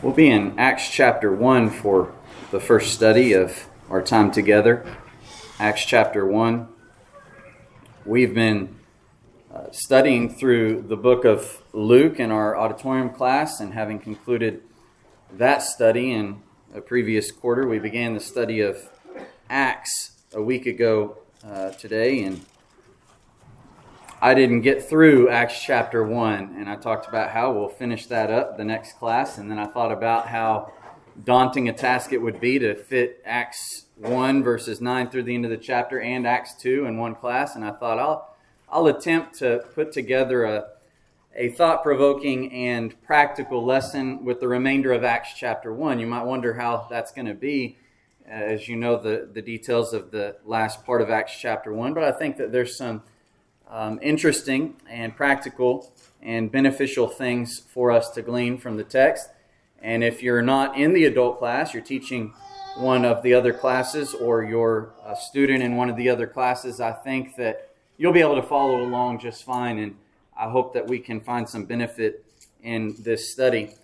[0.00, 2.14] We'll be in Acts chapter 1 for
[2.52, 4.86] the first study of our time together.
[5.58, 6.68] Acts chapter 1.
[8.06, 8.76] We've been
[9.52, 14.62] uh, studying through the book of Luke in our auditorium class, and having concluded
[15.32, 16.42] that study in
[16.72, 18.78] a previous quarter, we began the study of
[19.50, 22.22] Acts a week ago uh, today.
[22.22, 22.46] And
[24.20, 28.32] I didn't get through Acts chapter 1, and I talked about how we'll finish that
[28.32, 29.38] up the next class.
[29.38, 30.72] And then I thought about how
[31.22, 35.44] daunting a task it would be to fit Acts 1, verses 9 through the end
[35.44, 37.54] of the chapter, and Acts 2 in one class.
[37.54, 38.34] And I thought I'll,
[38.68, 40.66] I'll attempt to put together a,
[41.36, 46.00] a thought provoking and practical lesson with the remainder of Acts chapter 1.
[46.00, 47.78] You might wonder how that's going to be
[48.26, 52.02] as you know the, the details of the last part of Acts chapter 1, but
[52.02, 53.02] I think that there's some
[53.68, 59.28] um, interesting and practical and beneficial things for us to glean from the text.
[59.80, 62.34] And if you're not in the adult class, you're teaching
[62.76, 66.80] one of the other classes, or you're a student in one of the other classes,
[66.80, 69.78] I think that you'll be able to follow along just fine.
[69.78, 69.96] And
[70.36, 72.24] I hope that we can find some benefit
[72.62, 73.74] in this study.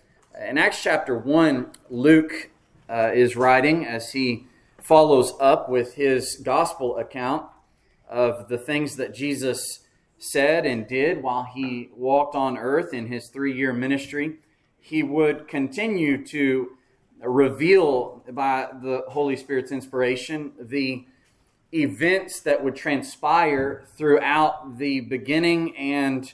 [0.47, 2.49] In Acts chapter 1, Luke
[2.89, 4.47] uh, is writing as he
[4.81, 7.47] follows up with his gospel account
[8.09, 9.81] of the things that Jesus
[10.17, 14.37] said and did while he walked on earth in his three year ministry.
[14.79, 16.77] He would continue to
[17.21, 21.05] reveal by the Holy Spirit's inspiration the
[21.73, 26.33] events that would transpire throughout the beginning and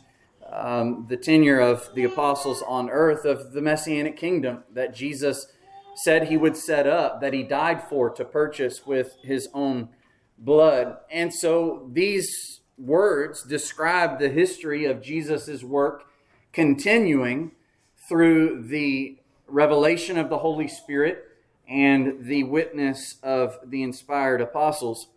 [0.51, 5.47] um, the tenure of the apostles on earth of the messianic kingdom that Jesus
[5.95, 9.89] said he would set up, that he died for to purchase with his own
[10.41, 10.97] blood.
[11.09, 16.05] And so these words describe the history of Jesus' work
[16.51, 17.51] continuing
[18.09, 21.23] through the revelation of the Holy Spirit
[21.69, 25.07] and the witness of the inspired apostles.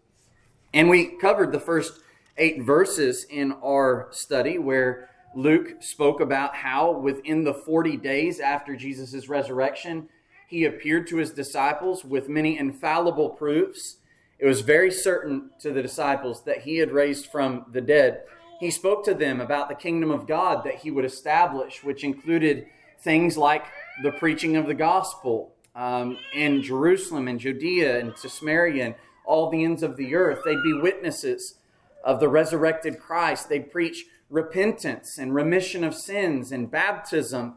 [0.73, 2.01] And we covered the first
[2.37, 8.77] eight verses in our study where Luke spoke about how within the 40 days after
[8.77, 10.09] Jesus' resurrection,
[10.49, 13.97] he appeared to his disciples with many infallible proofs
[14.39, 18.23] it was very certain to the disciples that he had raised from the dead.
[18.61, 22.67] He spoke to them about the kingdom of God that he would establish, which included
[23.01, 23.65] things like
[24.03, 29.51] the preaching of the gospel um, in Jerusalem and Judea and to Samaria and all
[29.51, 30.41] the ends of the earth.
[30.45, 31.57] They'd be witnesses
[32.03, 33.49] of the resurrected Christ.
[33.49, 37.55] They'd preach repentance and remission of sins and baptism.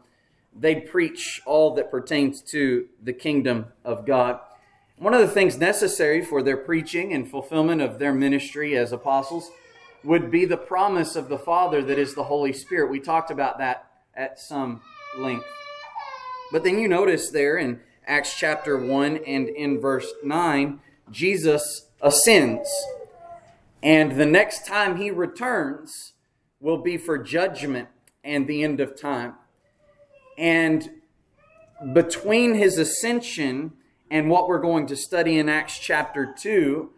[0.54, 4.40] They'd preach all that pertains to the kingdom of God.
[4.98, 9.48] One of the things necessary for their preaching and fulfillment of their ministry as apostles
[10.02, 12.90] would be the promise of the Father that is the Holy Spirit.
[12.90, 14.80] We talked about that at some
[15.16, 15.46] length.
[16.50, 20.80] But then you notice there in Acts chapter 1 and in verse 9,
[21.12, 22.68] Jesus ascends.
[23.80, 26.14] And the next time he returns
[26.58, 27.88] will be for judgment
[28.24, 29.34] and the end of time.
[30.36, 30.90] And
[31.92, 33.74] between his ascension
[34.10, 36.90] and what we're going to study in Acts chapter 2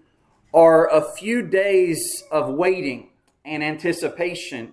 [0.55, 3.11] are a few days of waiting
[3.45, 4.73] and anticipation,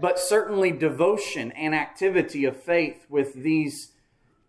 [0.00, 3.92] but certainly devotion and activity of faith with these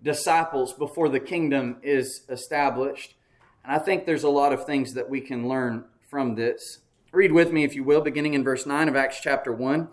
[0.02, 3.16] disciples before the kingdom is established.
[3.64, 6.80] And I think there's a lot of things that we can learn from this.
[7.12, 9.90] Read with me, if you will, beginning in verse 9 of Acts chapter 1.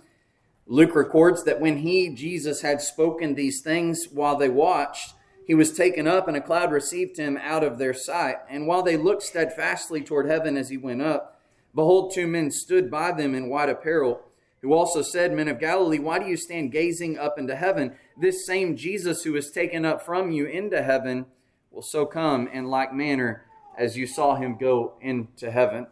[0.66, 5.14] Luke records that when he, Jesus, had spoken these things while they watched,
[5.46, 8.36] he was taken up, and a cloud received him out of their sight.
[8.48, 11.40] And while they looked steadfastly toward heaven as he went up,
[11.74, 14.22] behold, two men stood by them in white apparel,
[14.62, 17.94] who also said, Men of Galilee, why do you stand gazing up into heaven?
[18.18, 21.26] This same Jesus who was taken up from you into heaven
[21.70, 23.44] will so come in like manner
[23.76, 25.86] as you saw him go into heaven.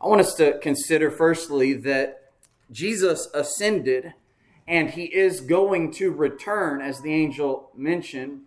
[0.00, 2.32] I want us to consider, firstly, that
[2.70, 4.14] Jesus ascended
[4.68, 8.42] and he is going to return, as the angel mentioned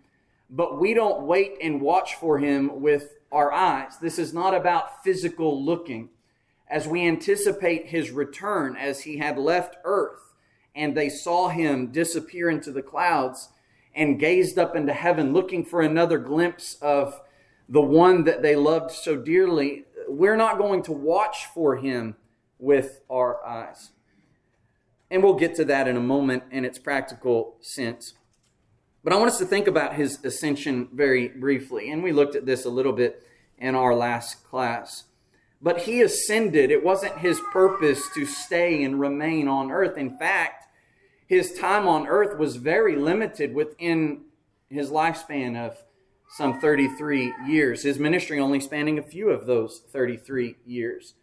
[0.50, 3.98] but we don't wait and watch for him with our eyes.
[4.00, 6.10] This is not about physical looking.
[6.68, 10.34] As we anticipate his return, as he had left earth
[10.74, 13.48] and they saw him disappear into the clouds
[13.94, 17.20] and gazed up into heaven, looking for another glimpse of
[17.68, 22.16] the one that they loved so dearly, we're not going to watch for him
[22.58, 23.90] with our eyes.
[25.10, 28.14] And we'll get to that in a moment in its practical sense.
[29.02, 31.90] But I want us to think about his ascension very briefly.
[31.90, 33.22] And we looked at this a little bit
[33.58, 35.04] in our last class.
[35.62, 36.70] But he ascended.
[36.70, 39.96] It wasn't his purpose to stay and remain on earth.
[39.96, 40.66] In fact,
[41.26, 44.22] his time on earth was very limited within
[44.68, 45.82] his lifespan of
[46.36, 51.14] some 33 years, his ministry only spanning a few of those 33 years.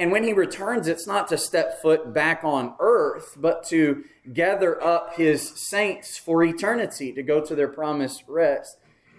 [0.00, 4.02] And when he returns, it's not to step foot back on earth, but to
[4.32, 8.78] gather up his saints for eternity, to go to their promised rest.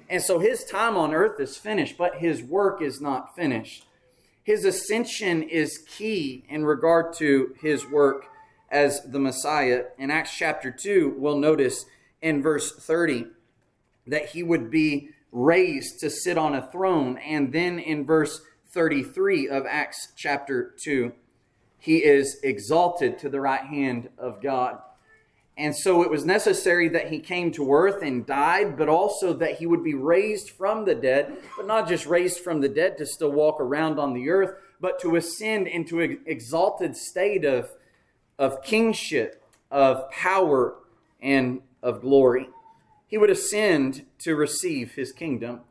[0.09, 3.85] And so his time on earth is finished, but his work is not finished.
[4.43, 8.25] His ascension is key in regard to his work
[8.71, 9.83] as the Messiah.
[9.99, 11.85] In Acts chapter 2, we'll notice
[12.23, 13.27] in verse 30
[14.07, 17.19] that he would be raised to sit on a throne.
[17.19, 21.11] And then in verse 33 of Acts chapter 2,
[21.77, 24.79] he is exalted to the right hand of God.
[25.57, 29.57] And so it was necessary that he came to earth and died, but also that
[29.57, 33.05] he would be raised from the dead, but not just raised from the dead to
[33.05, 37.69] still walk around on the earth, but to ascend into an exalted state of,
[38.39, 40.75] of kingship, of power,
[41.21, 42.49] and of glory.
[43.07, 45.61] He would ascend to receive his kingdom.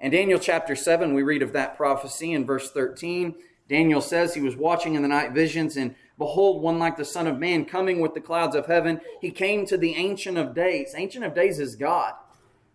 [0.00, 3.34] In Daniel chapter 7, we read of that prophecy in verse 13.
[3.68, 7.26] Daniel says he was watching in the night visions, and behold, one like the Son
[7.26, 9.00] of Man coming with the clouds of heaven.
[9.20, 10.94] He came to the Ancient of Days.
[10.96, 12.14] Ancient of Days is God.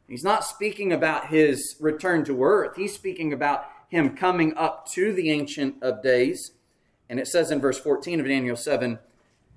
[0.06, 5.14] He's not speaking about his return to earth, he's speaking about him coming up to
[5.14, 6.52] the Ancient of Days.
[7.10, 9.00] And it says in verse 14 of Daniel 7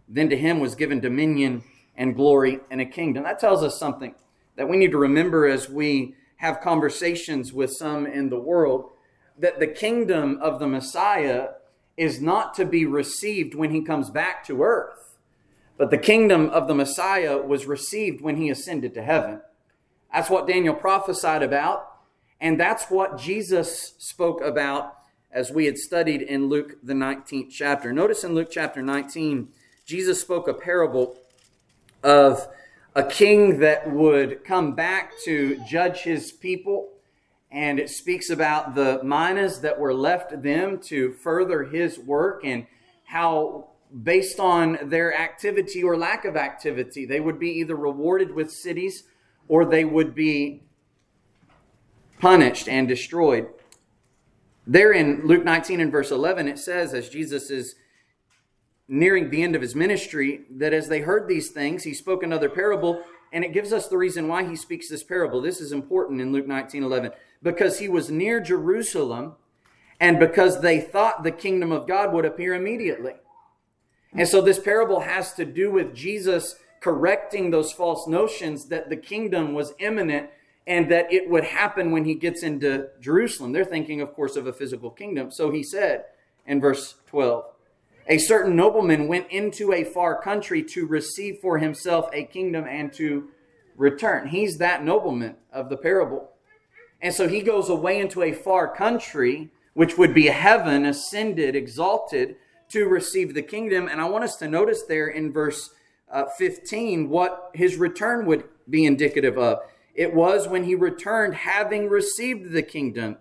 [0.08, 1.64] Then to him was given dominion
[1.96, 3.24] and glory and a kingdom.
[3.24, 4.14] That tells us something
[4.54, 8.90] that we need to remember as we have conversations with some in the world
[9.38, 11.48] that the kingdom of the Messiah
[11.96, 15.16] is not to be received when he comes back to earth,
[15.76, 19.40] but the kingdom of the Messiah was received when he ascended to heaven.
[20.12, 21.92] That's what Daniel prophesied about,
[22.40, 24.94] and that's what Jesus spoke about
[25.30, 27.92] as we had studied in Luke, the 19th chapter.
[27.92, 29.48] Notice in Luke chapter 19,
[29.84, 31.18] Jesus spoke a parable
[32.02, 32.48] of
[32.96, 36.88] a king that would come back to judge his people.
[37.50, 42.66] And it speaks about the minas that were left them to further his work and
[43.04, 43.68] how,
[44.02, 49.04] based on their activity or lack of activity, they would be either rewarded with cities
[49.46, 50.62] or they would be
[52.18, 53.46] punished and destroyed.
[54.66, 57.74] There in Luke 19 and verse 11, it says, as Jesus is
[58.88, 62.48] nearing the end of his ministry that as they heard these things, he spoke another
[62.48, 63.02] parable,
[63.32, 65.40] and it gives us the reason why he speaks this parable.
[65.40, 67.10] This is important in Luke 19 11.
[67.42, 69.34] Because he was near Jerusalem,
[70.00, 73.14] and because they thought the kingdom of God would appear immediately.
[74.12, 78.96] And so this parable has to do with Jesus correcting those false notions that the
[78.96, 80.30] kingdom was imminent
[80.66, 83.52] and that it would happen when he gets into Jerusalem.
[83.52, 85.30] They're thinking, of course, of a physical kingdom.
[85.30, 86.04] So he said
[86.46, 87.44] in verse 12,
[88.08, 92.92] a certain nobleman went into a far country to receive for himself a kingdom and
[92.94, 93.28] to
[93.76, 94.28] return.
[94.28, 96.30] He's that nobleman of the parable.
[97.00, 102.36] And so he goes away into a far country, which would be heaven, ascended, exalted,
[102.70, 103.88] to receive the kingdom.
[103.88, 105.70] And I want us to notice there in verse
[106.10, 109.58] uh, 15 what his return would be indicative of.
[109.94, 113.16] It was when he returned, having received the kingdom,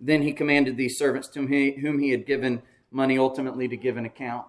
[0.00, 2.62] then he commanded these servants to whom he had given
[2.94, 4.46] money ultimately to give an account.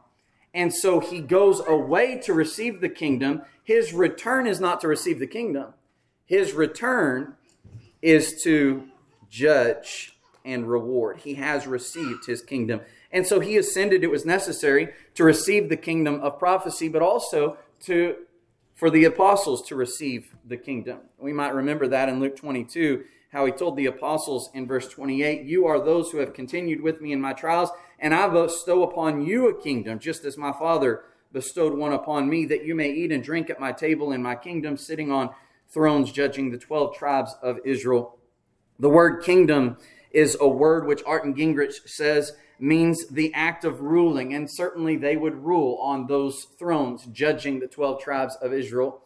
[0.53, 3.42] And so he goes away to receive the kingdom.
[3.63, 5.74] His return is not to receive the kingdom,
[6.25, 7.36] his return
[8.01, 8.88] is to
[9.30, 11.18] judge and reward.
[11.18, 12.81] He has received his kingdom.
[13.11, 14.04] And so he ascended.
[14.04, 18.16] It was necessary to receive the kingdom of prophecy, but also to
[18.75, 20.99] for the apostles to receive the kingdom.
[21.18, 25.44] We might remember that in Luke 22 how he told the apostles in verse 28
[25.44, 29.25] You are those who have continued with me in my trials, and I bestow upon
[29.25, 33.11] you a kingdom, just as my Father bestowed one upon me, that you may eat
[33.11, 35.31] and drink at my table in my kingdom, sitting on
[35.68, 38.18] thrones, judging the 12 tribes of Israel.
[38.80, 39.75] The word kingdom
[40.11, 45.18] is a word which Arndt Gingrich says means the act of ruling, and certainly they
[45.18, 49.01] would rule on those thrones, judging the 12 tribes of Israel.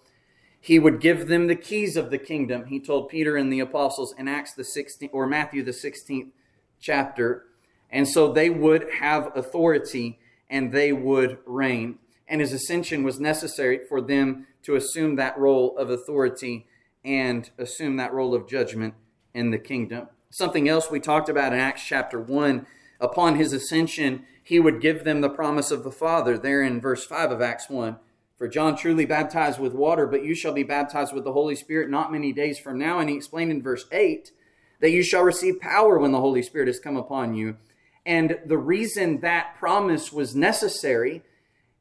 [0.60, 2.66] He would give them the keys of the kingdom.
[2.66, 6.32] He told Peter and the apostles in Acts the 16th or Matthew the 16th
[6.80, 7.46] chapter.
[7.90, 12.00] And so they would have authority and they would reign.
[12.28, 16.68] And his ascension was necessary for them to assume that role of authority
[17.04, 18.94] and assume that role of judgment
[19.34, 20.08] in the kingdom.
[20.30, 22.68] Something else we talked about in Acts chapter 1
[23.00, 27.06] upon his ascension, he would give them the promise of the Father there in verse
[27.06, 27.98] 5 of Acts 1.
[28.40, 31.90] For John truly baptized with water, but you shall be baptized with the Holy Spirit
[31.90, 33.00] not many days from now.
[33.00, 34.32] And he explained in verse 8
[34.80, 37.58] that you shall receive power when the Holy Spirit has come upon you.
[38.06, 41.22] And the reason that promise was necessary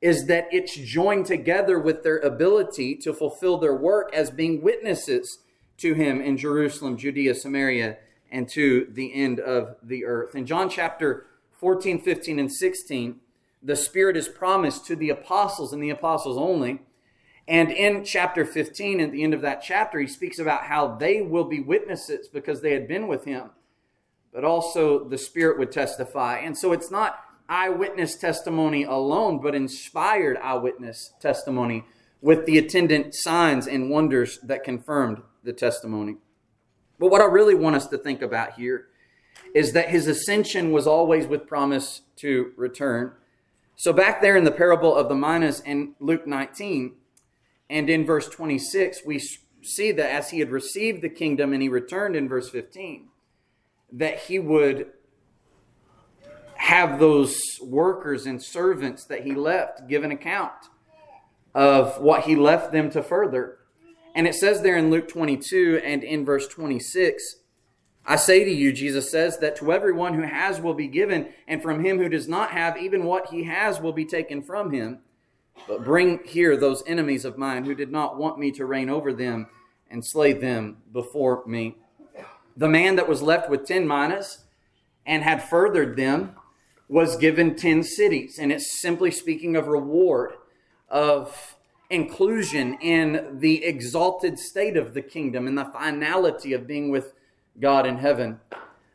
[0.01, 5.39] is that it's joined together with their ability to fulfill their work as being witnesses
[5.77, 7.99] to him in Jerusalem, Judea, Samaria,
[8.33, 10.35] and to the end of the earth.
[10.35, 13.21] In John chapter 14, 15, and 16,
[13.63, 16.83] the Spirit is promised to the apostles and the apostles only.
[17.47, 21.23] And in chapter 15, at the end of that chapter, he speaks about how they
[21.23, 23.51] will be witnesses because they had been with him,
[24.33, 26.39] but also the Spirit would testify.
[26.39, 31.85] And so it's not eyewitness testimony alone, but inspired eyewitness testimony
[32.21, 36.17] with the attendant signs and wonders that confirmed the testimony.
[36.99, 38.89] But what I really want us to think about here
[39.55, 43.13] is that his ascension was always with promise to return.
[43.79, 46.97] So, back there in the parable of the minas in Luke 19
[47.71, 49.23] and in verse 26, we
[49.63, 53.07] see that as he had received the kingdom and he returned in verse 15,
[53.93, 54.89] that he would
[56.57, 60.71] have those workers and servants that he left give an account
[61.55, 63.59] of what he left them to further.
[64.13, 67.37] And it says there in Luke 22 and in verse 26,
[68.09, 71.63] I say to you, Jesus says, that to everyone who has will be given, and
[71.63, 75.01] from him who does not have, even what he has will be taken from him.
[75.69, 79.13] But bring here those enemies of mine who did not want me to reign over
[79.13, 79.49] them
[79.91, 81.77] and slay them before me.
[82.57, 84.45] The man that was left with ten minas
[85.05, 86.35] and had furthered them
[86.89, 88.39] was given 10 cities.
[88.39, 90.33] And it's simply speaking of reward,
[90.89, 91.57] of
[91.91, 97.13] inclusion in the exalted state of the kingdom and the finality of being with
[97.61, 98.41] God in heaven.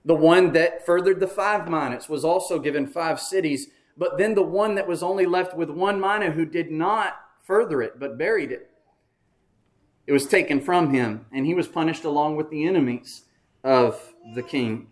[0.05, 3.67] The one that furthered the five minas was also given five cities,
[3.97, 7.81] but then the one that was only left with one mina who did not further
[7.81, 8.69] it but buried it,
[10.05, 13.23] it was taken from him, and he was punished along with the enemies
[13.63, 14.87] of the king.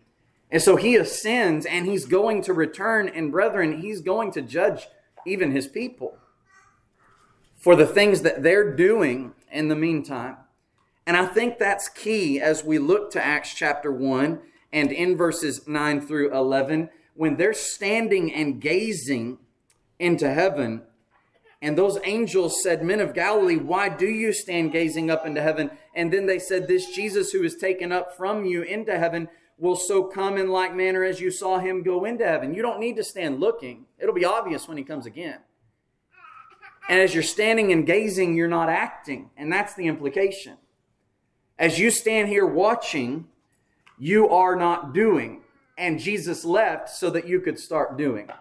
[0.49, 4.87] And so he ascends and he's going to return, and brethren, he's going to judge
[5.25, 6.17] even his people
[7.57, 10.37] for the things that they're doing in the meantime.
[11.05, 14.39] And I think that's key as we look to Acts chapter 1
[14.71, 19.39] and in verses 9 through 11, when they're standing and gazing
[19.99, 20.83] into heaven.
[21.61, 25.71] And those angels said, Men of Galilee, why do you stand gazing up into heaven?
[25.95, 29.75] And then they said, This Jesus who is taken up from you into heaven will
[29.75, 32.53] so come in like manner as you saw him go into heaven.
[32.55, 35.39] You don't need to stand looking, it'll be obvious when he comes again.
[36.89, 39.29] And as you're standing and gazing, you're not acting.
[39.37, 40.57] And that's the implication.
[41.61, 43.27] As you stand here watching,
[43.99, 45.43] you are not doing.
[45.77, 48.31] And Jesus left so that you could start doing.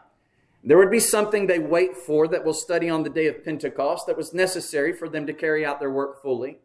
[0.65, 4.07] There would be something they wait for that we'll study on the day of Pentecost
[4.07, 6.61] that was necessary for them to carry out their work fully.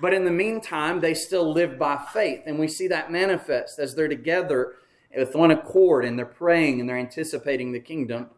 [0.00, 2.42] But in the meantime, they still live by faith.
[2.46, 4.74] And we see that manifest as they're together
[5.16, 8.28] with one accord and they're praying and they're anticipating the kingdom.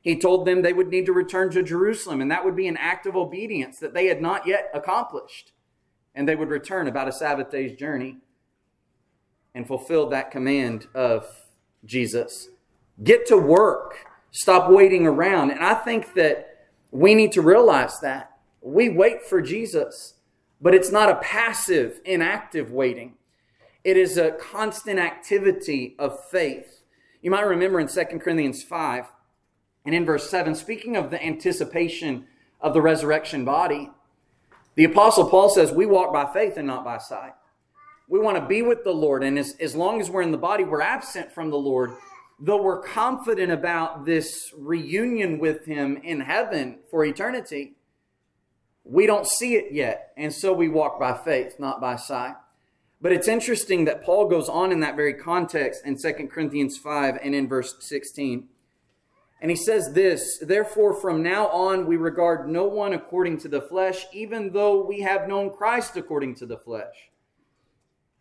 [0.00, 2.78] He told them they would need to return to Jerusalem, and that would be an
[2.78, 5.52] act of obedience that they had not yet accomplished.
[6.14, 8.18] And they would return about a Sabbath day's journey
[9.54, 11.26] and fulfill that command of
[11.84, 12.48] Jesus.
[13.02, 14.06] Get to work.
[14.30, 15.50] Stop waiting around.
[15.50, 18.32] And I think that we need to realize that.
[18.60, 20.14] We wait for Jesus,
[20.60, 23.14] but it's not a passive, inactive waiting.
[23.82, 26.84] It is a constant activity of faith.
[27.22, 29.06] You might remember in 2 Corinthians 5,
[29.86, 32.26] and in verse 7, speaking of the anticipation
[32.60, 33.90] of the resurrection body,
[34.80, 37.34] the Apostle Paul says, We walk by faith and not by sight.
[38.08, 40.38] We want to be with the Lord, and as, as long as we're in the
[40.38, 41.92] body, we're absent from the Lord,
[42.38, 47.74] though we're confident about this reunion with Him in heaven for eternity.
[48.82, 52.36] We don't see it yet, and so we walk by faith, not by sight.
[53.02, 57.18] But it's interesting that Paul goes on in that very context in 2 Corinthians 5
[57.22, 58.48] and in verse 16.
[59.40, 63.60] And he says this Therefore, from now on, we regard no one according to the
[63.60, 67.10] flesh, even though we have known Christ according to the flesh.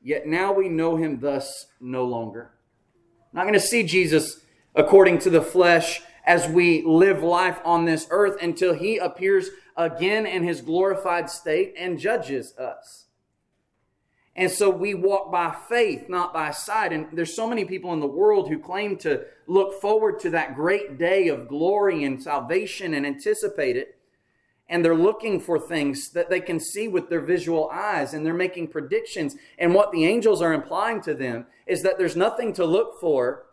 [0.02, 2.52] Yet now we know him thus no longer.
[3.32, 4.42] I'm not going to see Jesus
[4.76, 10.26] according to the flesh as we live life on this earth until he appears again
[10.26, 13.08] in his glorified state and judges us.
[14.40, 16.94] And so we walk by faith, not by sight.
[16.94, 20.56] And there's so many people in the world who claim to look forward to that
[20.56, 23.98] great day of glory and salvation and anticipate it.
[24.70, 28.34] And they're looking for things that they can see with their visual eyes and they're
[28.34, 29.36] making predictions.
[29.58, 33.44] And what the angels are implying to them is that there's nothing to look for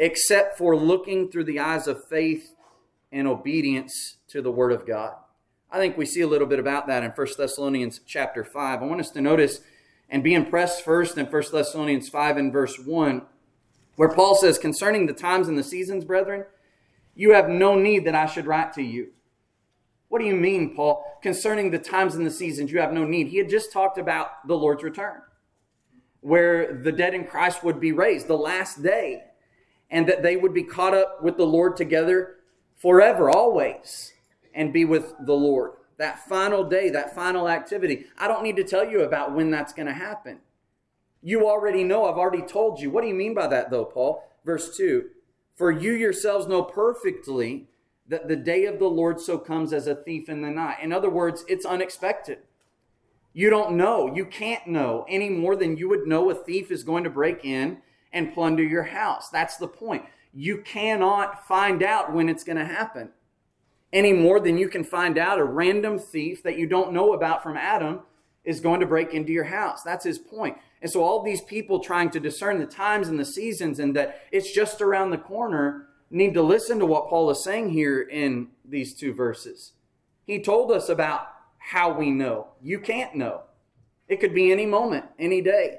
[0.00, 2.56] except for looking through the eyes of faith
[3.12, 5.14] and obedience to the Word of God.
[5.70, 8.82] I think we see a little bit about that in 1 Thessalonians chapter 5.
[8.82, 9.60] I want us to notice
[10.12, 13.22] and be impressed first in 1 Thessalonians 5 and verse 1,
[13.96, 16.44] where Paul says, Concerning the times and the seasons, brethren,
[17.14, 19.08] you have no need that I should write to you.
[20.08, 21.02] What do you mean, Paul?
[21.22, 23.28] Concerning the times and the seasons, you have no need.
[23.28, 25.22] He had just talked about the Lord's return,
[26.20, 29.24] where the dead in Christ would be raised, the last day,
[29.90, 32.36] and that they would be caught up with the Lord together
[32.76, 34.12] forever, always,
[34.54, 35.72] and be with the Lord.
[35.98, 38.06] That final day, that final activity.
[38.18, 40.38] I don't need to tell you about when that's going to happen.
[41.22, 42.90] You already know, I've already told you.
[42.90, 44.24] What do you mean by that, though, Paul?
[44.44, 45.08] Verse 2
[45.54, 47.68] For you yourselves know perfectly
[48.08, 50.78] that the day of the Lord so comes as a thief in the night.
[50.82, 52.38] In other words, it's unexpected.
[53.32, 54.12] You don't know.
[54.12, 57.44] You can't know any more than you would know a thief is going to break
[57.44, 57.78] in
[58.12, 59.30] and plunder your house.
[59.30, 60.04] That's the point.
[60.34, 63.10] You cannot find out when it's going to happen
[63.92, 67.42] any more than you can find out a random thief that you don't know about
[67.42, 68.00] from Adam
[68.44, 69.82] is going to break into your house.
[69.82, 70.56] That's his point.
[70.80, 74.22] And so, all these people trying to discern the times and the seasons and that
[74.32, 78.48] it's just around the corner need to listen to what Paul is saying here in
[78.64, 79.72] these two verses.
[80.24, 82.48] He told us about how we know.
[82.60, 83.42] You can't know.
[84.08, 85.78] It could be any moment, any day.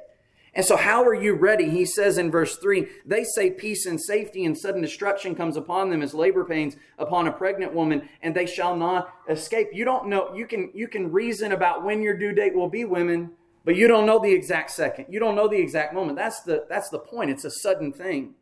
[0.55, 1.69] And so, how are you ready?
[1.69, 5.89] He says in verse 3 they say peace and safety, and sudden destruction comes upon
[5.89, 9.69] them as labor pains upon a pregnant woman, and they shall not escape.
[9.73, 10.33] You don't know.
[10.35, 13.31] You can, you can reason about when your due date will be, women,
[13.65, 15.05] but you don't know the exact second.
[15.09, 16.17] You don't know the exact moment.
[16.17, 17.31] That's the, that's the point.
[17.31, 18.35] It's a sudden thing.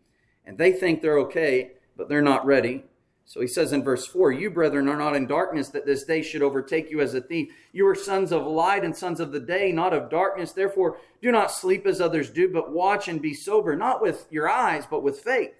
[0.45, 2.83] And they think they're okay, but they're not ready.
[3.31, 6.21] So he says in verse 4 You, brethren, are not in darkness that this day
[6.21, 7.53] should overtake you as a thief.
[7.71, 10.51] You are sons of light and sons of the day, not of darkness.
[10.51, 14.49] Therefore, do not sleep as others do, but watch and be sober, not with your
[14.49, 15.53] eyes, but with faith.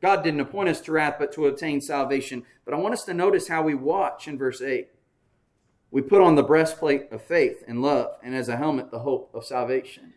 [0.00, 2.44] God didn't appoint us to wrath, but to obtain salvation.
[2.64, 4.86] But I want us to notice how we watch in verse 8.
[5.90, 9.32] We put on the breastplate of faith and love, and as a helmet, the hope
[9.34, 10.12] of salvation.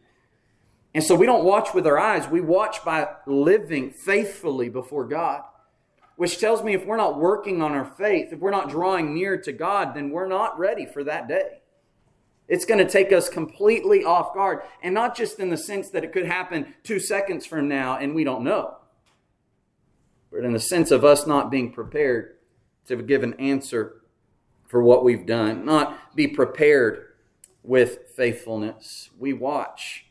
[0.94, 5.42] And so we don't watch with our eyes, we watch by living faithfully before God
[6.16, 9.38] which tells me if we're not working on our faith, if we're not drawing near
[9.38, 11.62] to God, then we're not ready for that day.
[12.48, 14.62] It's going to take us completely off guard.
[14.82, 18.14] And not just in the sense that it could happen two seconds from now and
[18.14, 18.78] we don't know,
[20.32, 22.36] but in the sense of us not being prepared
[22.88, 24.02] to give an answer
[24.68, 27.06] for what we've done, not be prepared
[27.64, 29.10] with faithfulness.
[29.18, 30.06] We watch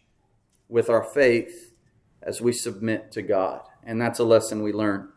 [0.69, 1.75] with our faith
[2.23, 3.61] as we submit to God.
[3.85, 5.11] And that's a lesson we learn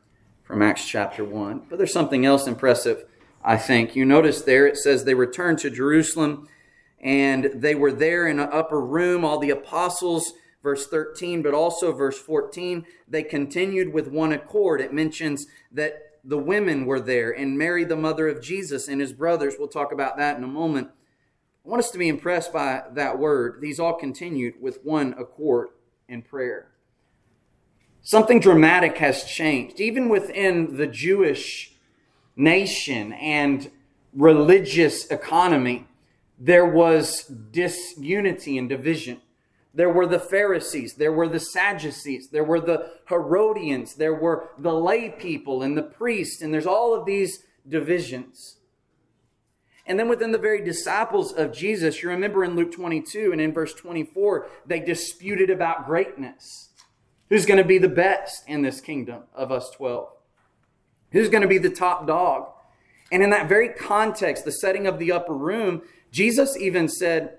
[0.45, 1.63] from Acts chapter 1.
[1.69, 3.05] But there's something else impressive,
[3.43, 3.95] I think.
[3.95, 6.47] You notice there it says they returned to Jerusalem
[7.01, 11.91] and they were there in an upper room, all the apostles, verse 13, but also
[11.91, 12.85] verse 14.
[13.07, 14.81] They continued with one accord.
[14.81, 19.13] It mentions that the women were there and Mary, the mother of Jesus, and his
[19.13, 19.55] brothers.
[19.57, 20.89] We'll talk about that in a moment.
[21.65, 23.61] I want us to be impressed by that word.
[23.61, 25.69] These all continued with one accord
[26.07, 26.74] in prayer.
[28.05, 31.73] Something dramatic has changed, even within the Jewish
[32.35, 33.71] nation and
[34.13, 35.87] religious economy.
[36.37, 39.21] There was disunity and division.
[39.73, 44.73] There were the Pharisees, there were the Sadducees, there were the Herodians, there were the
[44.73, 48.57] lay people and the priests, and there's all of these divisions.
[49.87, 53.51] And then within the very disciples of Jesus, you remember in Luke 22 and in
[53.51, 56.69] verse 24, they disputed about greatness.
[57.29, 60.09] Who's going to be the best in this kingdom of us 12?
[61.11, 62.49] Who's going to be the top dog?
[63.11, 67.37] And in that very context, the setting of the upper room, Jesus even said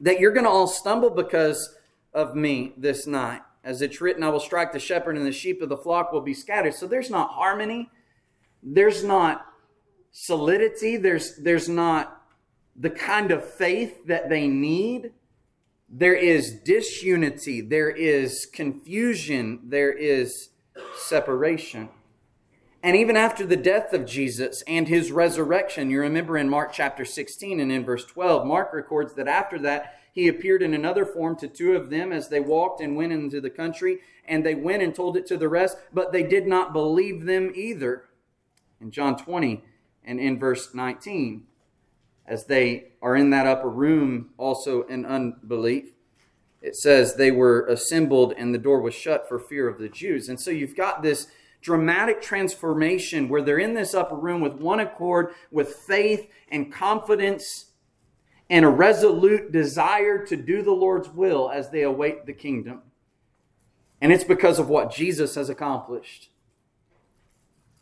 [0.00, 1.76] that you're going to all stumble because
[2.12, 3.42] of me this night.
[3.64, 6.20] As it's written, I will strike the shepherd, and the sheep of the flock will
[6.20, 6.74] be scattered.
[6.74, 7.90] So there's not harmony,
[8.62, 9.46] there's not
[10.12, 12.22] solidity, there's, there's not
[12.76, 15.12] the kind of faith that they need
[15.88, 20.50] there is disunity, there is confusion, there is
[20.96, 21.88] separation.
[22.82, 27.04] And even after the death of Jesus and his resurrection, you remember in Mark chapter
[27.04, 31.36] 16 and in verse 12, Mark records that after that, he appeared in another form
[31.36, 34.82] to two of them as they walked and went into the country, and they went
[34.82, 38.04] and told it to the rest, but they did not believe them either.
[38.80, 39.64] In John 20
[40.04, 41.46] and in verse 19
[42.28, 45.92] as they are in that upper room, also in unbelief.
[46.60, 50.28] It says they were assembled and the door was shut for fear of the Jews.
[50.28, 51.28] And so you've got this
[51.62, 57.66] dramatic transformation where they're in this upper room with one accord, with faith and confidence
[58.50, 62.82] and a resolute desire to do the Lord's will as they await the kingdom.
[64.00, 66.30] And it's because of what Jesus has accomplished.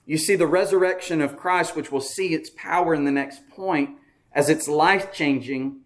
[0.07, 3.91] You see, the resurrection of Christ, which will see its power in the next point,
[4.37, 5.81] as it's life changing,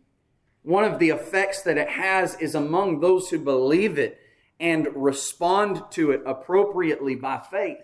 [0.63, 4.19] one of the effects that it has is among those who believe it
[4.59, 7.79] and respond to it appropriately by faith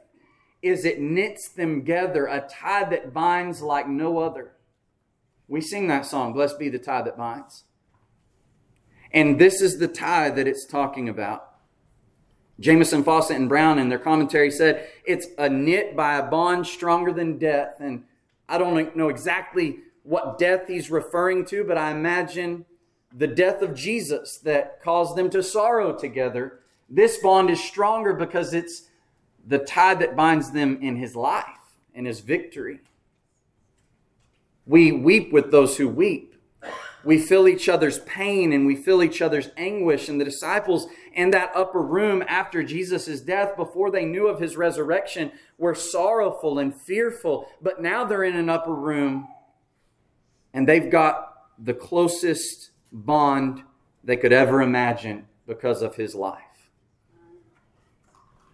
[0.60, 4.52] is it knits them together a tie that binds like no other
[5.48, 7.62] We sing that song, Blessed be the tie that binds.
[9.12, 11.48] And this is the tie that it's talking about.
[12.58, 17.12] Jamieson Fausset, and Brown in their commentary said it's a knit by a bond stronger
[17.12, 17.76] than death.
[17.78, 18.02] And
[18.48, 22.64] I don't know exactly what death he's referring to, but I imagine
[23.12, 26.60] the death of Jesus that caused them to sorrow together.
[26.88, 28.88] This bond is stronger because it's
[29.46, 31.56] the tie that binds them in his life,
[31.96, 32.80] and his victory.
[34.66, 36.34] We weep with those who weep.
[37.04, 40.08] We feel each other's pain and we feel each other's anguish.
[40.08, 44.56] And the disciples in that upper room after Jesus' death, before they knew of his
[44.56, 47.48] resurrection, were sorrowful and fearful.
[47.62, 49.28] But now they're in an upper room
[50.56, 53.62] and they've got the closest bond
[54.02, 56.70] they could ever imagine because of his life.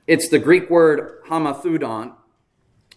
[0.08, 2.14] It's the Greek word homothumadon.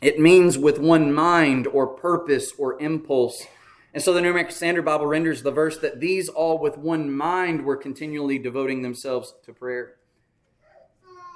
[0.02, 3.46] It means with one mind or purpose or impulse.
[3.94, 7.12] And so the New American Standard Bible renders the verse that these all with one
[7.12, 9.98] mind were continually devoting themselves to prayer.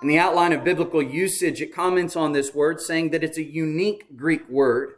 [0.02, 3.44] In the outline of biblical usage, it comments on this word, saying that it's a
[3.44, 4.94] unique Greek word.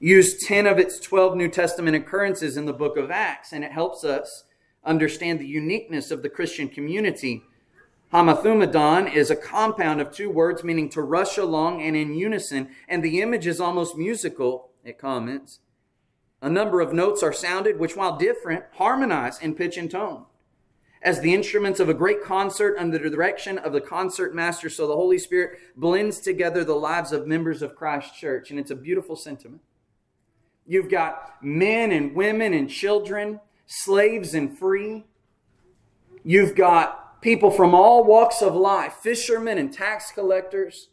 [0.00, 3.72] Used 10 of its 12 New Testament occurrences in the book of Acts, and it
[3.72, 4.44] helps us
[4.84, 7.42] understand the uniqueness of the Christian community
[8.12, 13.02] Homothumadon is a compound of two words meaning to rush along and in unison, and
[13.02, 15.60] the image is almost musical, it comments.
[16.40, 20.24] A number of notes are sounded, which, while different, harmonize in pitch and tone.
[21.02, 24.86] As the instruments of a great concert under the direction of the concert master, so
[24.86, 28.76] the Holy Spirit blends together the lives of members of Christ's Church, and it's a
[28.76, 29.60] beautiful sentiment.
[30.68, 35.06] You've got men and women and children, slaves and free.
[36.22, 40.90] You've got people from all walks of life, fishermen and tax collectors.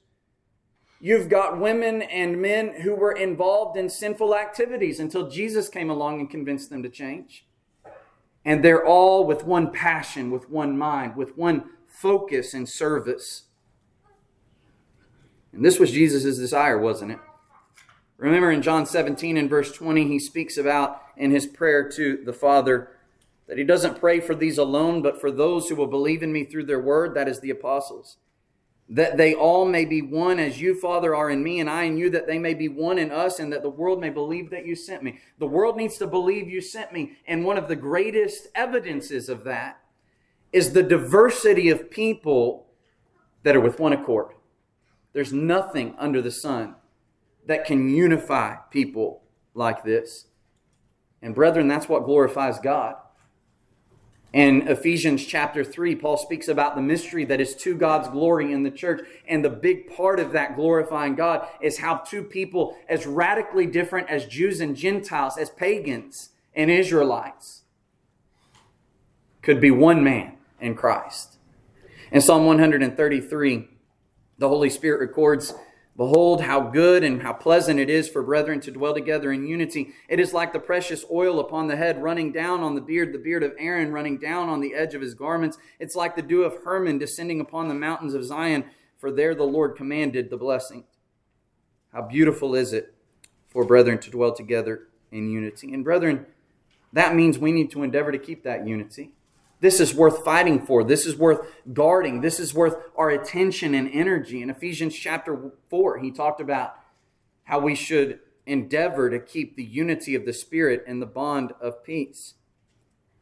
[1.01, 6.21] You've got women and men who were involved in sinful activities until Jesus came along
[6.21, 7.45] and convinced them to change.
[8.45, 13.43] And they're all with one passion, with one mind, with one focus and service.
[15.51, 17.19] And this was Jesus' desire, wasn't it?
[18.17, 22.33] Remember in John 17 and verse 20, he speaks about in his prayer to the
[22.33, 22.91] Father
[23.47, 26.45] that he doesn't pray for these alone, but for those who will believe in me
[26.45, 28.17] through their word, that is the apostles.
[28.87, 31.97] That they all may be one as you, Father, are in me and I in
[31.97, 34.65] you, that they may be one in us, and that the world may believe that
[34.65, 35.19] you sent me.
[35.37, 37.17] The world needs to believe you sent me.
[37.27, 39.79] And one of the greatest evidences of that
[40.53, 42.67] is the diversity of people
[43.43, 44.33] that are with one accord.
[45.13, 46.75] There's nothing under the sun
[47.45, 49.21] that can unify people
[49.53, 50.25] like this.
[51.21, 52.95] And brethren, that's what glorifies God.
[54.33, 58.63] In Ephesians chapter 3, Paul speaks about the mystery that is to God's glory in
[58.63, 59.07] the church.
[59.27, 64.09] And the big part of that glorifying God is how two people, as radically different
[64.09, 67.61] as Jews and Gentiles, as pagans and Israelites,
[69.41, 71.37] could be one man in Christ.
[72.11, 73.69] In Psalm 133,
[74.37, 75.53] the Holy Spirit records
[75.97, 79.93] Behold, how good and how pleasant it is for brethren to dwell together in unity.
[80.09, 83.19] It is like the precious oil upon the head running down on the beard, the
[83.19, 85.57] beard of Aaron running down on the edge of his garments.
[85.79, 88.65] It's like the dew of Hermon descending upon the mountains of Zion,
[88.97, 90.83] for there the Lord commanded the blessing.
[91.93, 92.93] How beautiful is it
[93.55, 95.73] for brethren to dwell together in unity.
[95.73, 96.25] And brethren,
[96.91, 99.11] that means we need to endeavor to keep that unity.
[99.61, 100.83] This is worth fighting for.
[100.83, 102.21] This is worth guarding.
[102.21, 104.41] This is worth our attention and energy.
[104.41, 106.75] In Ephesians chapter 4, he talked about
[107.45, 111.83] how we should endeavor to keep the unity of the Spirit and the bond of
[111.83, 112.35] peace.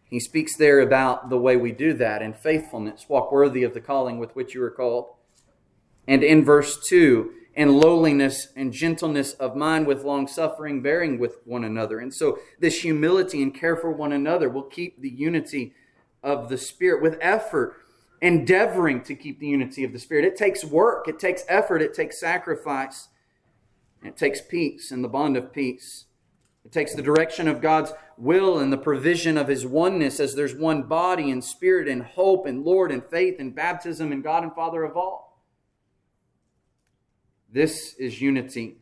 [0.09, 3.81] He speaks there about the way we do that in faithfulness, walk worthy of the
[3.81, 5.13] calling with which you are called.
[6.07, 11.37] And in verse 2, and lowliness and gentleness of mind with long suffering, bearing with
[11.45, 11.99] one another.
[11.99, 15.73] And so, this humility and care for one another will keep the unity
[16.23, 17.75] of the Spirit with effort,
[18.21, 20.25] endeavoring to keep the unity of the Spirit.
[20.25, 23.09] It takes work, it takes effort, it takes sacrifice,
[24.03, 26.05] it takes peace and the bond of peace.
[26.65, 30.55] It takes the direction of God's will and the provision of His oneness as there's
[30.55, 34.53] one body and spirit and hope and Lord and faith and baptism and God and
[34.53, 35.41] Father of all.
[37.51, 38.77] This is unity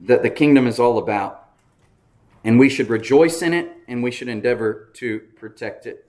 [0.00, 1.48] that the kingdom is all about.
[2.42, 6.08] And we should rejoice in it and we should endeavor to protect it.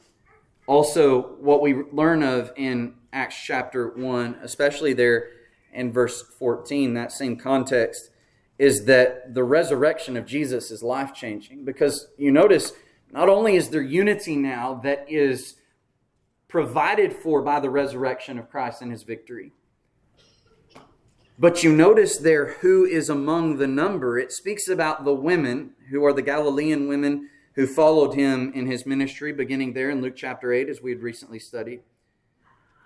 [0.67, 5.29] Also, what we learn of in Acts chapter 1, especially there
[5.73, 8.11] in verse 14, that same context,
[8.59, 11.65] is that the resurrection of Jesus is life changing.
[11.65, 12.73] Because you notice,
[13.11, 15.55] not only is there unity now that is
[16.47, 19.53] provided for by the resurrection of Christ and his victory,
[21.39, 24.19] But you notice there who is among the number.
[24.19, 28.85] It speaks about the women who are the Galilean women who followed him in his
[28.85, 31.81] ministry, beginning there in Luke chapter 8, as we had recently studied.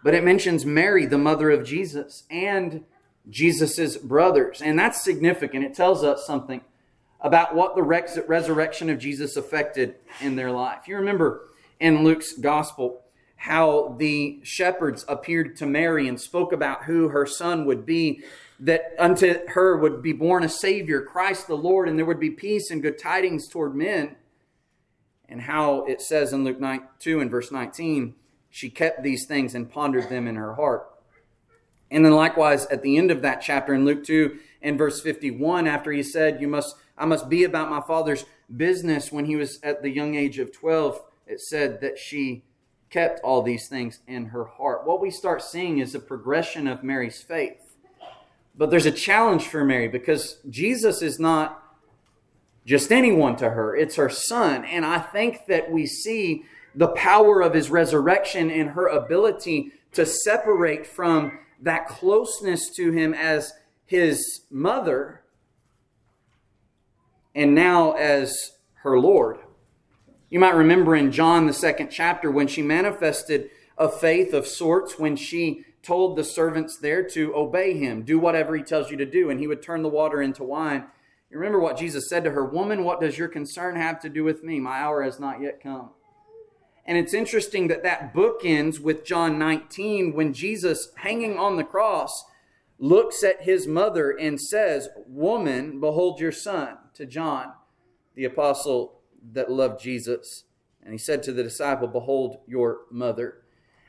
[0.03, 2.83] But it mentions Mary, the mother of Jesus, and
[3.29, 4.61] Jesus' brothers.
[4.61, 5.65] And that's significant.
[5.65, 6.61] It tells us something
[7.21, 10.87] about what the resurrection of Jesus affected in their life.
[10.87, 11.47] You remember
[11.79, 13.01] in Luke's gospel
[13.37, 18.21] how the shepherds appeared to Mary and spoke about who her son would be,
[18.59, 22.29] that unto her would be born a Savior, Christ the Lord, and there would be
[22.29, 24.15] peace and good tidings toward men
[25.29, 28.15] and how it says in Luke 9, 2 and verse 19,
[28.49, 30.87] she kept these things and pondered them in her heart.
[31.91, 35.67] And then likewise at the end of that chapter in Luke 2 and verse 51,
[35.67, 39.59] after he said, You must I must be about my father's business when he was
[39.63, 42.43] at the young age of 12, it said that she
[42.89, 44.85] kept all these things in her heart.
[44.85, 47.75] What we start seeing is a progression of Mary's faith.
[48.57, 51.61] But there's a challenge for Mary because Jesus is not
[52.65, 53.75] just anyone to her.
[53.75, 54.65] It's her son.
[54.65, 60.05] And I think that we see the power of his resurrection and her ability to
[60.05, 63.53] separate from that closeness to him as
[63.85, 65.21] his mother
[67.33, 68.51] and now as
[68.83, 69.37] her Lord.
[70.29, 74.97] You might remember in John, the second chapter, when she manifested a faith of sorts,
[74.97, 79.05] when she told the servants there to obey him, do whatever he tells you to
[79.05, 80.85] do, and he would turn the water into wine.
[81.35, 84.23] You remember what Jesus said to her Woman, what does your concern have to do
[84.23, 84.61] with me?
[84.61, 85.89] My hour has not yet come.
[86.85, 91.65] And it's interesting that that book ends with John 19 when Jesus, hanging on the
[91.65, 92.23] cross,
[92.79, 97.51] looks at his mother and says, Woman, behold your son, to John,
[98.13, 99.01] the apostle
[99.33, 100.45] that loved Jesus.
[100.81, 103.39] And he said to the disciple, Behold your mother.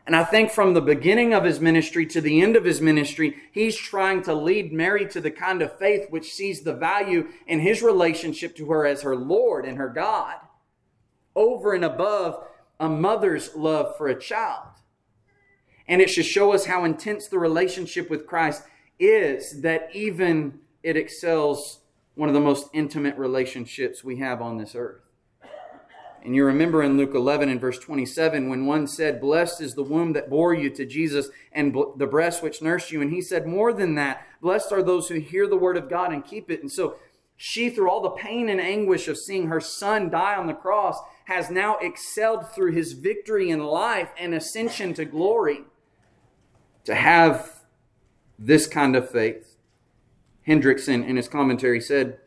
[0.07, 3.37] And I think from the beginning of his ministry to the end of his ministry,
[3.51, 7.59] he's trying to lead Mary to the kind of faith which sees the value in
[7.59, 10.37] his relationship to her as her Lord and her God,
[11.35, 12.45] over and above
[12.79, 14.69] a mother's love for a child.
[15.89, 18.63] And it should show us how intense the relationship with Christ
[19.01, 21.81] is that even it excels
[22.15, 25.06] one of the most intimate relationships we have on this earth.
[26.27, 29.85] And you remember in Luke 11 and verse 27 when one said, Blessed is the
[29.85, 33.01] womb that bore you to Jesus and the breast which nursed you.
[33.01, 36.13] And he said, More than that, blessed are those who hear the word of God
[36.13, 36.61] and keep it.
[36.61, 36.97] And so
[37.37, 40.99] she, through all the pain and anguish of seeing her son die on the cross,
[41.27, 45.61] has now excelled through his victory in life and ascension to glory
[46.87, 47.61] to have
[48.37, 49.59] this kind of faith.
[50.45, 52.19] Hendriksen in his commentary, said,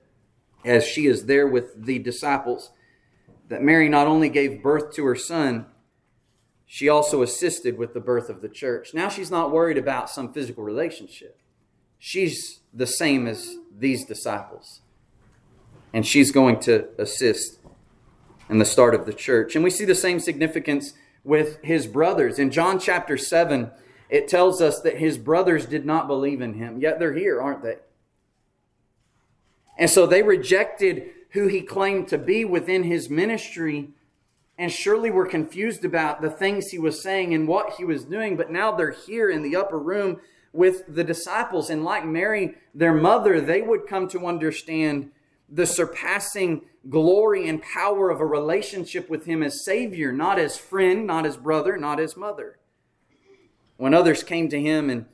[0.63, 2.71] as she is there with the disciples,
[3.49, 5.65] that Mary not only gave birth to her son,
[6.65, 8.93] she also assisted with the birth of the church.
[8.93, 11.39] Now she's not worried about some physical relationship.
[11.97, 14.81] She's the same as these disciples.
[15.91, 17.59] And she's going to assist
[18.49, 19.55] in the start of the church.
[19.55, 22.37] And we see the same significance with his brothers.
[22.37, 23.71] In John chapter 7,
[24.09, 27.63] it tells us that his brothers did not believe in him, yet they're here, aren't
[27.63, 27.77] they?
[29.77, 33.89] And so they rejected who he claimed to be within his ministry
[34.57, 38.35] and surely were confused about the things he was saying and what he was doing.
[38.35, 40.19] But now they're here in the upper room
[40.51, 41.69] with the disciples.
[41.69, 45.11] And like Mary, their mother, they would come to understand
[45.47, 51.07] the surpassing glory and power of a relationship with him as Savior, not as friend,
[51.07, 52.57] not as brother, not as mother.
[53.77, 55.05] When others came to him and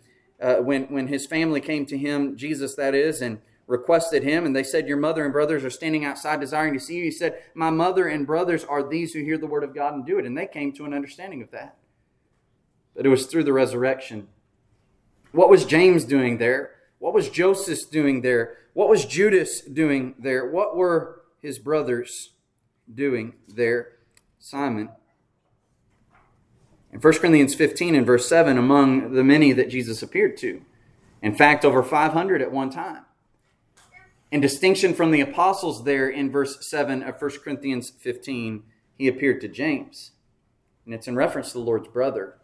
[0.42, 4.56] uh, when, when his family came to him, Jesus that is, and requested him, and
[4.56, 7.04] they said, Your mother and brothers are standing outside desiring to see you.
[7.04, 10.06] He said, My mother and brothers are these who hear the word of God and
[10.06, 10.26] do it.
[10.26, 11.78] And they came to an understanding of that.
[12.96, 14.28] But it was through the resurrection.
[15.32, 16.72] What was James doing there?
[17.00, 18.58] What was Joseph doing there?
[18.74, 20.50] What was Judas doing there?
[20.50, 22.32] What were his brothers
[22.94, 23.94] doing there?
[24.40, 24.90] Simon.
[26.94, 30.62] In 1 Corinthians 15 and verse 7, among the many that Jesus appeared to.
[31.22, 33.06] In fact, over 500 at one time.
[34.32, 38.64] In distinction from the apostles, there in verse 7 of 1 Corinthians 15,
[38.98, 40.12] he appeared to James.
[40.86, 42.38] And it's in reference to the Lord's brother.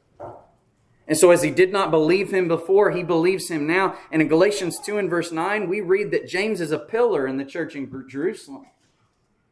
[1.08, 3.98] And so, as he did not believe him before, he believes him now.
[4.12, 7.38] And in Galatians 2 and verse 9, we read that James is a pillar in
[7.38, 8.67] the church in Jerusalem.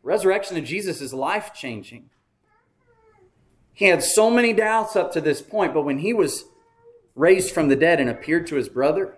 [0.04, 2.10] Resurrection of Jesus is life changing.
[3.74, 6.46] He had so many doubts up to this point, but when he was
[7.16, 9.18] raised from the dead and appeared to his brother,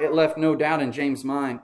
[0.00, 1.60] it left no doubt in James' mind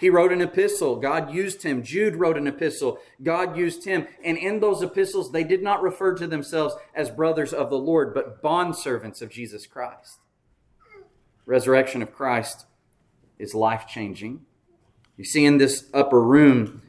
[0.00, 0.96] he wrote an epistle.
[0.96, 1.82] God used him.
[1.82, 2.98] Jude wrote an epistle.
[3.22, 4.06] God used him.
[4.24, 8.14] And in those epistles, they did not refer to themselves as brothers of the Lord,
[8.14, 10.20] but bondservants of Jesus Christ.
[11.44, 12.64] Resurrection of Christ
[13.38, 14.40] is life changing.
[15.18, 16.80] You see in this upper room,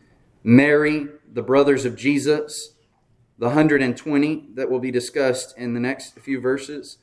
[0.42, 2.76] Mary, the brothers of Jesus,
[3.38, 6.98] the 120 that will be discussed in the next few verses,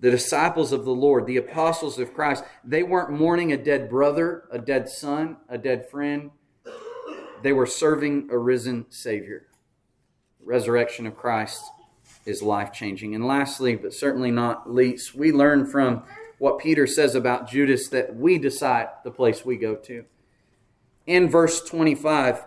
[0.00, 4.44] the disciples of the Lord, the apostles of Christ, they weren't mourning a dead brother,
[4.50, 6.30] a dead son, a dead friend.
[7.42, 9.46] They were serving a risen Savior.
[10.40, 11.62] The resurrection of Christ
[12.26, 13.14] is life changing.
[13.14, 16.02] And lastly, but certainly not least, we learn from
[16.38, 20.04] what Peter says about Judas that we decide the place we go to.
[21.06, 22.44] In verse 25,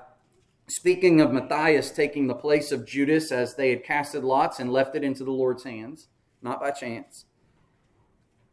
[0.68, 4.96] speaking of Matthias taking the place of Judas as they had casted lots and left
[4.96, 6.10] it into the Lord's hands,
[6.42, 7.26] not by chance,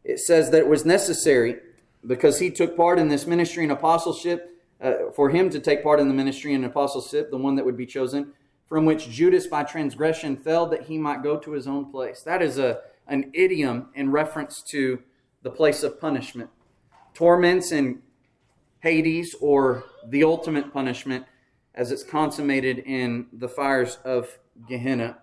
[0.07, 1.57] it says that it was necessary
[2.05, 5.99] because he took part in this ministry and apostleship, uh, for him to take part
[5.99, 8.31] in the ministry and apostleship, the one that would be chosen,
[8.67, 12.21] from which Judas by transgression fell that he might go to his own place.
[12.21, 15.03] That is a, an idiom in reference to
[15.41, 16.49] the place of punishment.
[17.13, 18.01] Torments in
[18.79, 21.25] Hades or the ultimate punishment
[21.75, 24.39] as it's consummated in the fires of
[24.69, 25.17] Gehenna.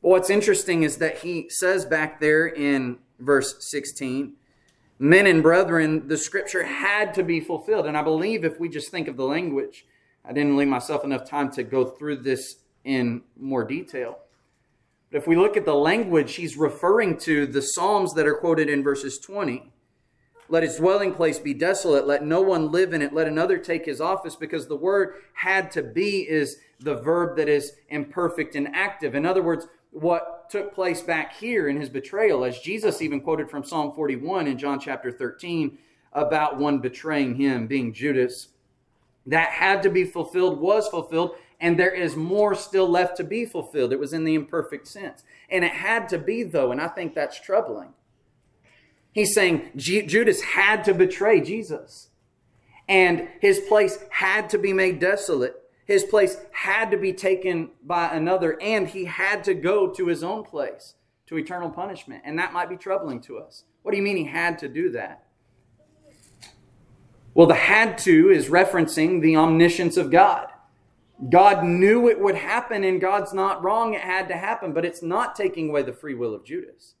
[0.00, 4.34] But what's interesting is that he says back there in verse 16,
[4.98, 7.86] men and brethren, the scripture had to be fulfilled.
[7.86, 9.86] And I believe if we just think of the language,
[10.24, 14.18] I didn't leave myself enough time to go through this in more detail.
[15.10, 18.68] But if we look at the language, he's referring to the Psalms that are quoted
[18.68, 19.70] in verses 20.
[20.48, 22.06] Let his dwelling place be desolate.
[22.06, 23.12] Let no one live in it.
[23.12, 27.48] Let another take his office, because the word had to be is the verb that
[27.48, 29.14] is imperfect and active.
[29.14, 33.50] In other words, what took place back here in his betrayal, as Jesus even quoted
[33.50, 35.78] from Psalm 41 in John chapter 13
[36.12, 38.48] about one betraying him, being Judas.
[39.24, 43.46] That had to be fulfilled, was fulfilled, and there is more still left to be
[43.46, 43.94] fulfilled.
[43.94, 45.24] It was in the imperfect sense.
[45.48, 47.94] And it had to be, though, and I think that's troubling.
[49.10, 52.08] He's saying Judas had to betray Jesus,
[52.88, 55.61] and his place had to be made desolate.
[55.84, 60.22] His place had to be taken by another, and he had to go to his
[60.22, 60.94] own place
[61.26, 62.22] to eternal punishment.
[62.24, 63.64] And that might be troubling to us.
[63.82, 65.24] What do you mean he had to do that?
[67.34, 70.48] Well, the had to is referencing the omniscience of God.
[71.30, 73.94] God knew it would happen, and God's not wrong.
[73.94, 76.94] It had to happen, but it's not taking away the free will of Judas.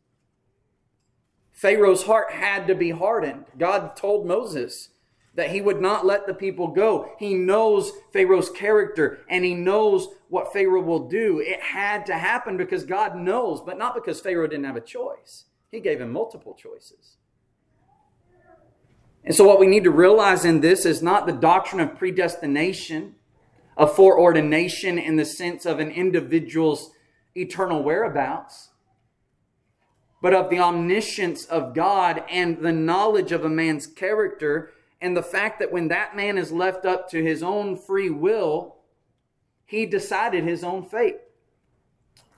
[1.52, 3.44] Pharaoh's heart had to be hardened.
[3.58, 4.90] God told Moses
[5.34, 7.12] that he would not let the people go.
[7.18, 11.40] He knows Pharaoh's character and he knows what Pharaoh will do.
[11.40, 15.44] It had to happen because God knows, but not because Pharaoh didn't have a choice.
[15.70, 17.16] He gave him multiple choices.
[19.24, 23.14] And so, what we need to realize in this is not the doctrine of predestination
[23.76, 26.90] of foreordination in the sense of an individual's
[27.34, 28.70] eternal whereabouts,
[30.20, 34.70] but of the omniscience of God and the knowledge of a man's character,
[35.02, 38.76] and the fact that when that man is left up to his own free will,
[39.66, 41.16] he decided his own fate.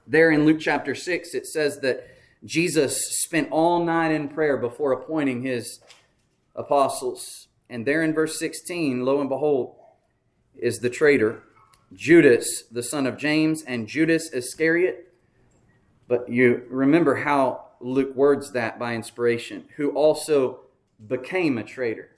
[0.06, 2.08] There in Luke chapter 6, it says that
[2.42, 5.80] Jesus spent all night in prayer before appointing his
[6.56, 7.48] apostles.
[7.68, 9.76] And there in verse 16, lo and behold,
[10.56, 11.42] is the traitor,
[11.92, 15.12] Judas, the son of James, and Judas Iscariot.
[16.08, 20.60] But you remember how Luke words that by inspiration, who also
[21.06, 22.08] became a traitor.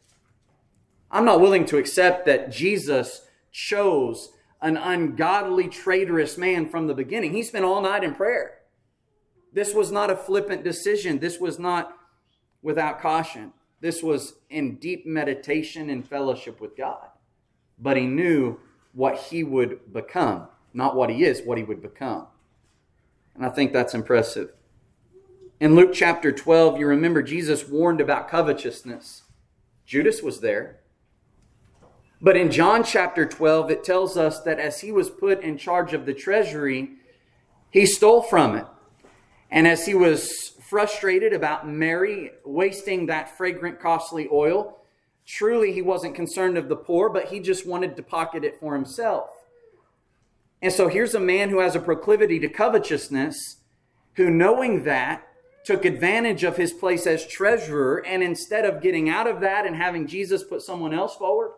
[1.17, 7.33] I'm not willing to accept that Jesus chose an ungodly, traitorous man from the beginning.
[7.33, 8.59] He spent all night in prayer.
[9.53, 11.19] This was not a flippant decision.
[11.19, 11.97] This was not
[12.63, 13.53] without caution.
[13.81, 17.09] This was in deep meditation and fellowship with God
[17.79, 18.59] but he knew
[18.93, 20.49] what he would become.
[20.73, 22.27] Not what he is, what he would become.
[23.35, 24.53] And I think that's impressive.
[25.61, 29.23] In Luke chapter 12, you remember Jesus warned about covetousness.
[29.87, 30.81] Judas was there.
[32.21, 35.93] But in John chapter 12, it tells us that as he was put in charge
[35.93, 36.91] of the treasury,
[37.71, 38.67] he stole from it.
[39.51, 44.77] And as he was frustrated about Mary wasting that fragrant, costly oil,
[45.27, 48.75] Truly, he wasn't concerned of the poor, but he just wanted to pocket it for
[48.75, 49.29] himself.
[50.63, 53.57] And so here's a man who has a proclivity to covetousness,
[54.15, 55.27] who, knowing that,
[55.65, 59.75] took advantage of his place as treasurer, and instead of getting out of that and
[59.75, 61.51] having Jesus put someone else forward,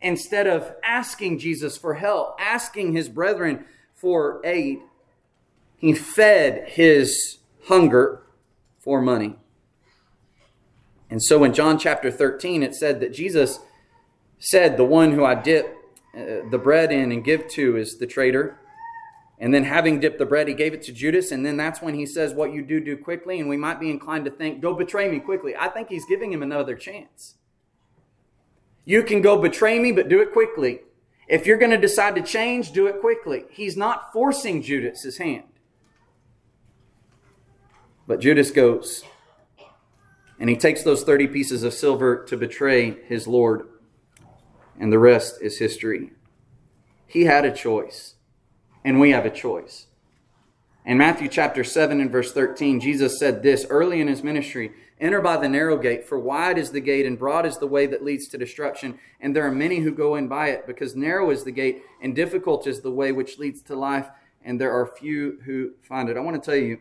[0.00, 4.80] instead of asking Jesus for help, asking his brethren for aid,
[5.76, 8.22] he fed his hunger
[8.78, 9.36] for money.
[11.10, 13.60] And so in John chapter 13, it said that Jesus
[14.38, 15.74] said, The one who I dip
[16.14, 18.58] uh, the bread in and give to is the traitor.
[19.40, 21.30] And then, having dipped the bread, he gave it to Judas.
[21.30, 23.38] And then that's when he says, What you do, do quickly.
[23.38, 25.54] And we might be inclined to think, Go betray me quickly.
[25.56, 27.36] I think he's giving him another chance.
[28.88, 30.80] You can go betray me, but do it quickly.
[31.28, 33.44] If you're going to decide to change, do it quickly.
[33.50, 35.44] He's not forcing Judas's hand.
[38.06, 39.04] But Judas goes,
[40.40, 43.68] and he takes those 30 pieces of silver to betray his Lord,
[44.80, 46.12] and the rest is history.
[47.06, 48.14] He had a choice,
[48.82, 49.88] and we have a choice.
[50.86, 55.20] In Matthew chapter 7 and verse 13, Jesus said this early in his ministry Enter
[55.20, 58.04] by the narrow gate, for wide is the gate and broad is the way that
[58.04, 61.44] leads to destruction, and there are many who go in by it, because narrow is
[61.44, 64.08] the gate and difficult is the way which leads to life,
[64.42, 66.16] and there are few who find it.
[66.16, 66.80] I want to tell you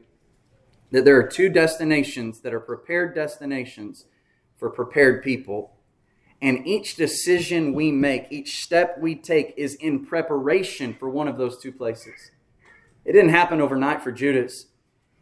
[0.92, 4.06] that there are two destinations that are prepared destinations
[4.56, 5.74] for prepared people.
[6.42, 11.38] And each decision we make, each step we take, is in preparation for one of
[11.38, 12.32] those two places.
[13.06, 14.68] It didn't happen overnight for Judas.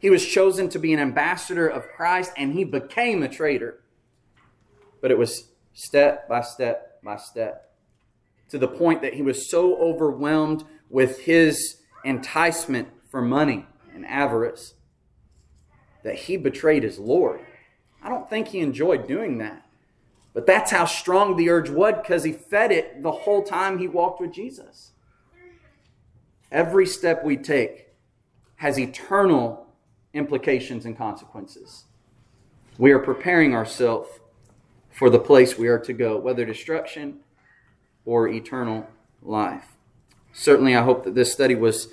[0.06, 3.80] He was chosen to be an ambassador of Christ and he became a traitor.
[5.02, 7.74] But it was step by step by step
[8.50, 14.76] to the point that he was so overwhelmed with his enticement for money and avarice
[16.04, 17.44] that he betrayed his Lord.
[18.04, 19.66] I don't think he enjoyed doing that.
[20.36, 23.88] But that's how strong the urge was because he fed it the whole time he
[23.88, 24.92] walked with Jesus.
[26.52, 27.88] Every step we take
[28.58, 29.65] has eternal
[30.16, 31.86] implications and consequences.
[32.78, 34.10] We are preparing ourselves
[34.90, 37.20] for the place we are to go, whether destruction
[38.06, 38.88] or eternal
[39.22, 39.76] life.
[40.34, 41.90] Certainly, I hope that this study was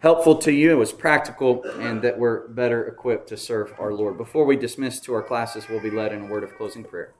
[0.00, 4.18] helpful to you, it was practical, and that we're better equipped to serve our Lord.
[4.18, 7.14] Before we dismiss to our classes, we'll be led in a word of closing prayer.